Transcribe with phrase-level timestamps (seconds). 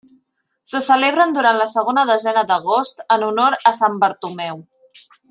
[0.69, 4.65] Se celebren durant la segona desena d'agost en honor a Sant Bartomeu.